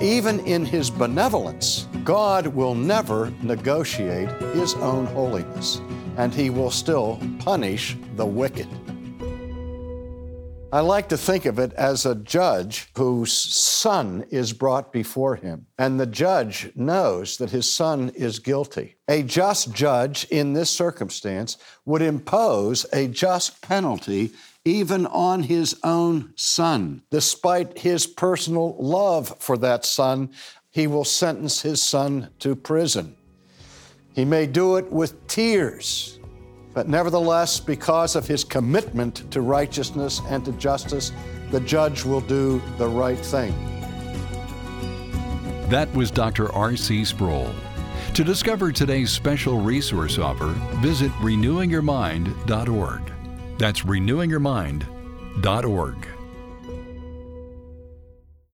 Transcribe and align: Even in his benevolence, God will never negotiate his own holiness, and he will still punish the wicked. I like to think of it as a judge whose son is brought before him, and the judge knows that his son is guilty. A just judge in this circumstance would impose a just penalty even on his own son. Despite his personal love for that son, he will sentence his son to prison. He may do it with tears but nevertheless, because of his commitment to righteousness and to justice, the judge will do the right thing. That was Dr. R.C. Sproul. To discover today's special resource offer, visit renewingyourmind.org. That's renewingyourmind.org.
Even 0.00 0.38
in 0.46 0.64
his 0.64 0.90
benevolence, 0.90 1.88
God 2.04 2.46
will 2.46 2.76
never 2.76 3.32
negotiate 3.42 4.28
his 4.54 4.74
own 4.74 5.06
holiness, 5.06 5.80
and 6.16 6.32
he 6.32 6.50
will 6.50 6.70
still 6.70 7.18
punish 7.40 7.96
the 8.14 8.24
wicked. 8.24 8.68
I 10.70 10.80
like 10.80 11.08
to 11.08 11.16
think 11.16 11.46
of 11.46 11.58
it 11.58 11.72
as 11.72 12.04
a 12.04 12.14
judge 12.14 12.90
whose 12.94 13.32
son 13.32 14.26
is 14.28 14.52
brought 14.52 14.92
before 14.92 15.36
him, 15.36 15.66
and 15.78 15.98
the 15.98 16.04
judge 16.04 16.70
knows 16.74 17.38
that 17.38 17.48
his 17.48 17.72
son 17.72 18.10
is 18.10 18.38
guilty. 18.38 18.96
A 19.08 19.22
just 19.22 19.72
judge 19.72 20.26
in 20.30 20.52
this 20.52 20.68
circumstance 20.68 21.56
would 21.86 22.02
impose 22.02 22.84
a 22.92 23.08
just 23.08 23.62
penalty 23.62 24.32
even 24.66 25.06
on 25.06 25.44
his 25.44 25.74
own 25.84 26.34
son. 26.36 27.02
Despite 27.10 27.78
his 27.78 28.06
personal 28.06 28.76
love 28.78 29.34
for 29.38 29.56
that 29.56 29.86
son, 29.86 30.32
he 30.70 30.86
will 30.86 31.04
sentence 31.04 31.62
his 31.62 31.82
son 31.82 32.28
to 32.40 32.54
prison. 32.54 33.16
He 34.12 34.26
may 34.26 34.46
do 34.46 34.76
it 34.76 34.92
with 34.92 35.26
tears 35.28 36.17
but 36.74 36.88
nevertheless, 36.88 37.60
because 37.60 38.16
of 38.16 38.26
his 38.26 38.42
commitment 38.44 39.30
to 39.30 39.40
righteousness 39.40 40.20
and 40.28 40.44
to 40.44 40.52
justice, 40.52 41.12
the 41.50 41.60
judge 41.60 42.04
will 42.04 42.20
do 42.20 42.60
the 42.76 42.88
right 42.88 43.18
thing. 43.18 43.54
That 45.68 45.92
was 45.94 46.10
Dr. 46.10 46.52
R.C. 46.52 47.04
Sproul. 47.04 47.54
To 48.14 48.24
discover 48.24 48.72
today's 48.72 49.10
special 49.10 49.60
resource 49.60 50.18
offer, 50.18 50.54
visit 50.80 51.12
renewingyourmind.org. 51.12 53.12
That's 53.58 53.82
renewingyourmind.org. 53.82 56.17